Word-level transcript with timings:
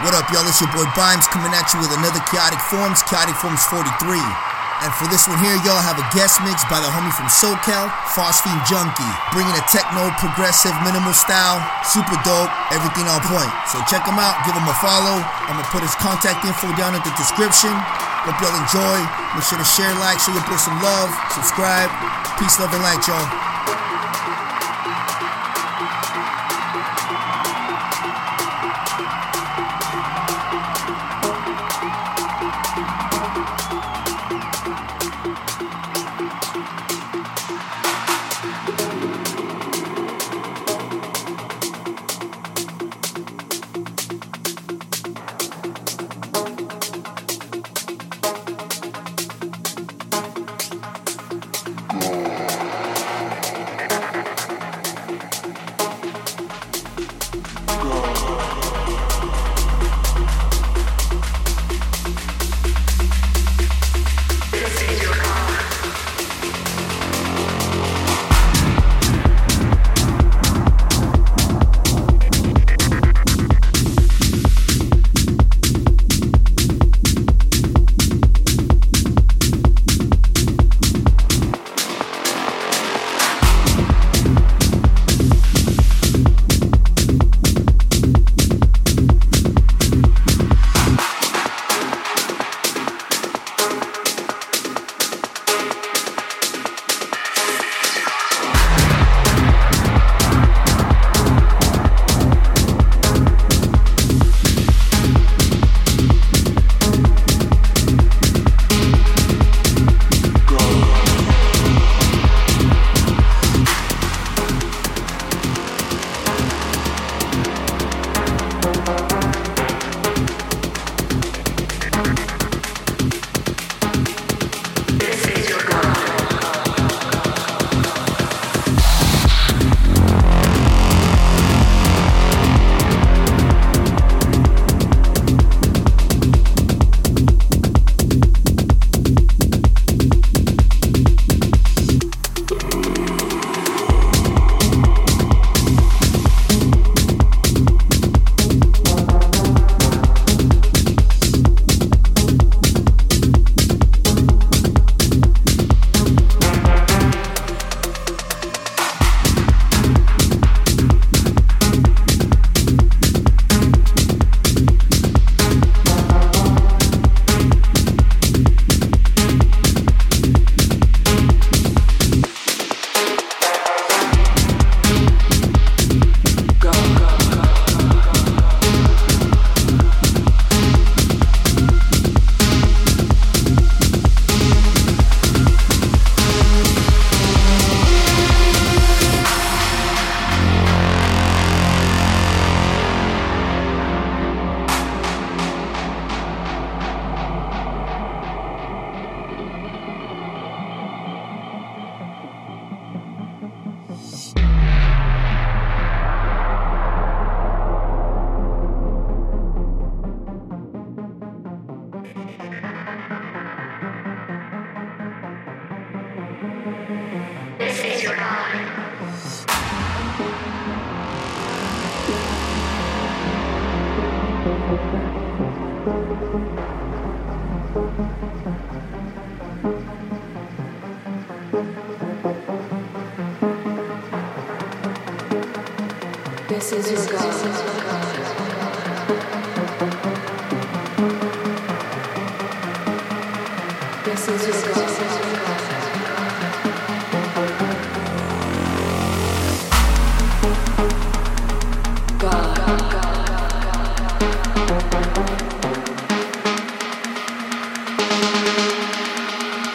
What 0.00 0.16
up, 0.16 0.26
y'all? 0.34 0.42
It's 0.50 0.58
your 0.58 0.66
boy 0.74 0.82
Bimes 0.98 1.30
coming 1.30 1.54
at 1.54 1.70
you 1.70 1.78
with 1.78 1.94
another 1.94 2.18
Chaotic 2.26 2.58
Forms, 2.58 3.06
Chaotic 3.06 3.38
Forms 3.38 3.62
43. 3.70 4.18
And 4.82 4.90
for 4.98 5.06
this 5.12 5.30
one 5.30 5.38
here, 5.38 5.54
y'all 5.62 5.78
have 5.78 6.00
a 6.00 6.06
guest 6.10 6.42
mix 6.42 6.66
by 6.66 6.82
the 6.82 6.90
homie 6.90 7.14
from 7.14 7.30
SoCal, 7.30 7.86
Pho5phene 8.16 8.64
Junkie, 8.66 9.14
bringing 9.30 9.54
a 9.54 9.62
techno, 9.70 10.10
progressive, 10.18 10.74
minimal 10.82 11.14
style, 11.14 11.62
super 11.86 12.18
dope, 12.26 12.50
everything 12.74 13.06
on 13.06 13.22
point. 13.30 13.52
So 13.70 13.78
check 13.86 14.02
him 14.02 14.18
out, 14.18 14.42
give 14.42 14.58
him 14.58 14.66
a 14.66 14.74
follow. 14.82 15.22
I'm 15.46 15.54
gonna 15.54 15.70
put 15.70 15.86
his 15.86 15.94
contact 16.02 16.42
info 16.42 16.66
down 16.74 16.98
in 16.98 17.02
the 17.06 17.14
description. 17.14 17.70
Hope 18.26 18.42
y'all 18.42 18.58
enjoy. 18.58 18.98
Make 19.38 19.46
sure 19.46 19.60
to 19.60 19.68
share, 19.68 19.94
like, 20.02 20.18
show 20.18 20.34
your 20.34 20.42
boy 20.50 20.58
some 20.58 20.82
love, 20.82 21.14
subscribe. 21.30 21.92
Peace, 22.42 22.58
love, 22.58 22.74
and 22.74 22.82
light, 22.82 23.06
y'all. 23.06 23.49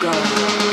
Thank 0.06 0.65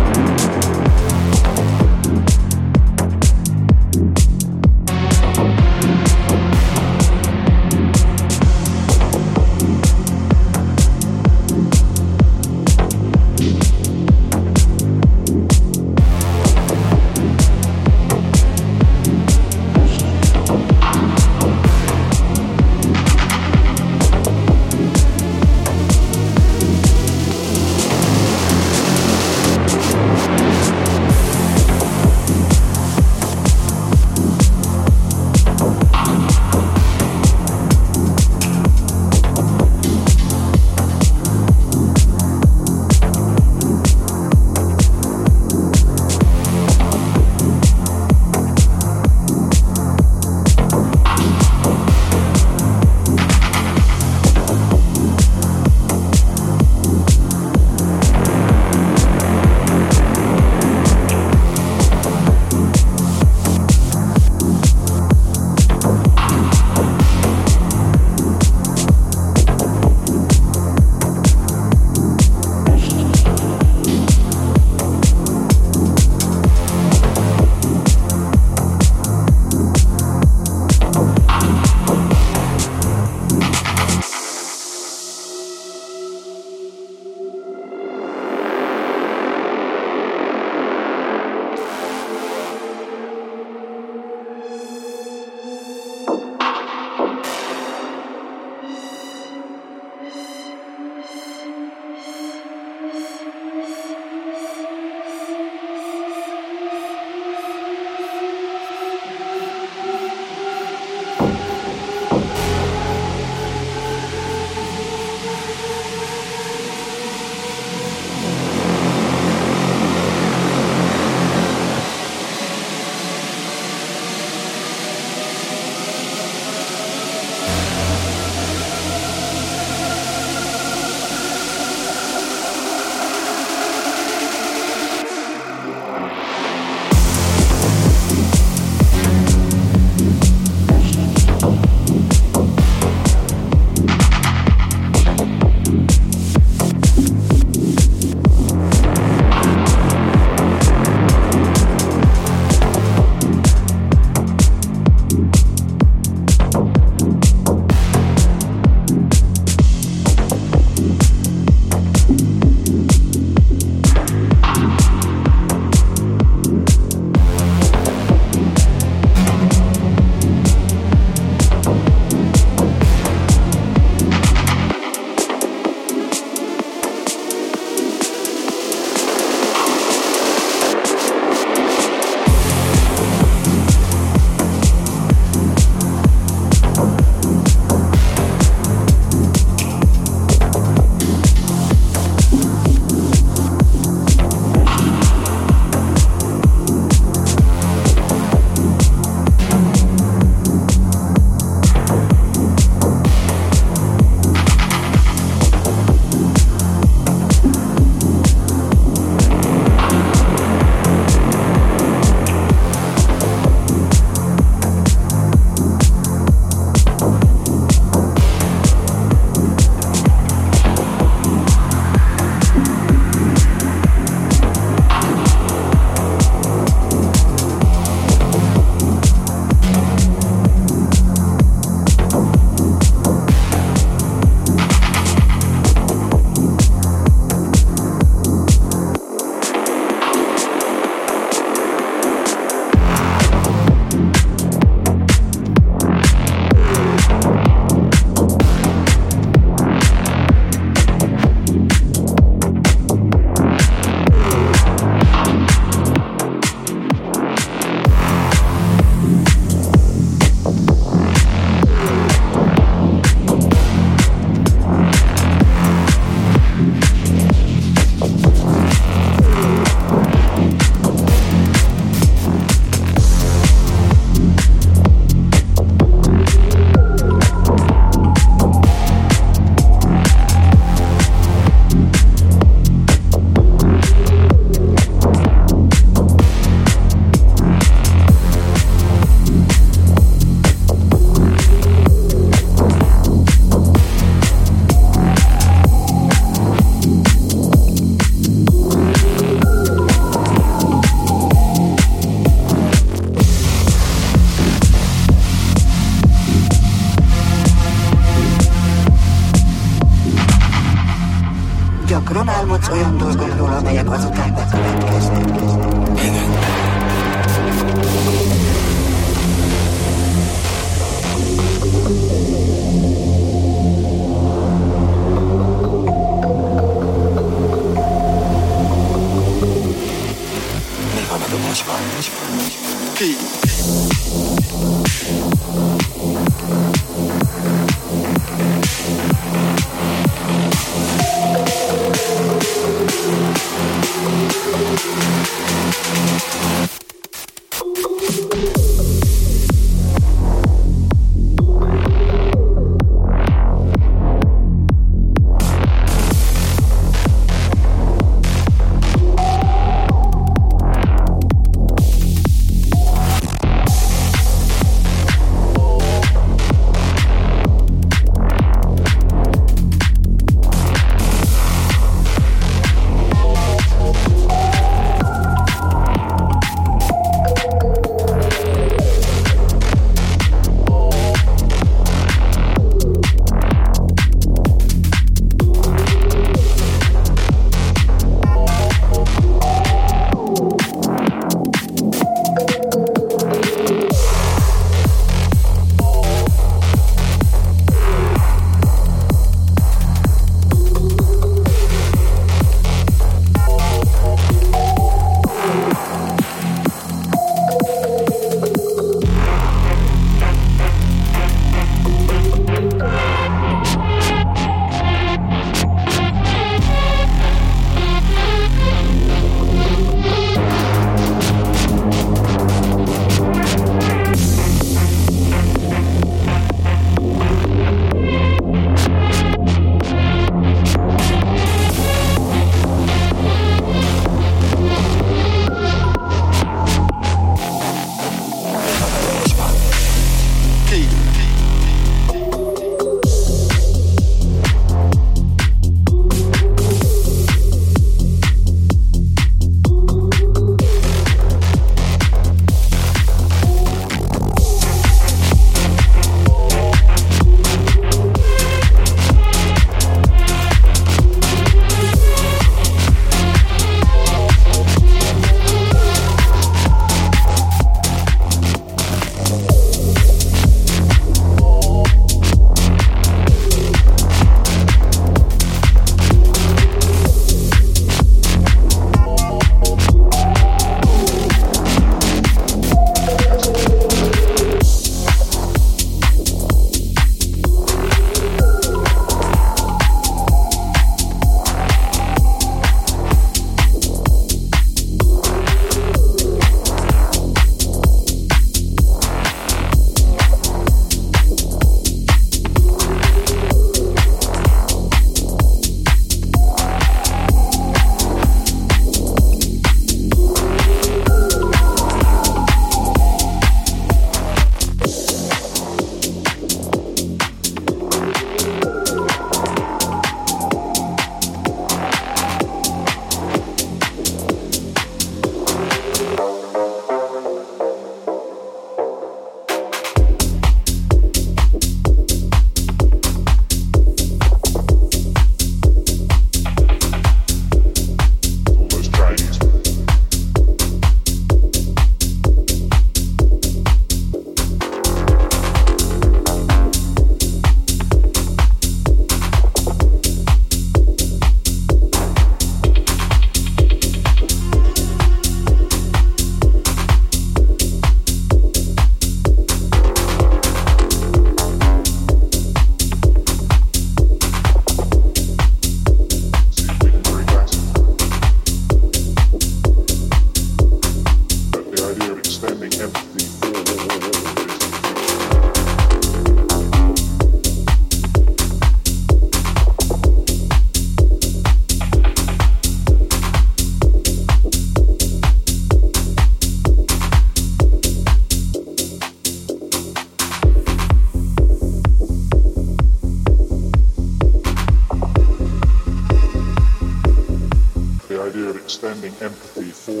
before. 599.59 600.00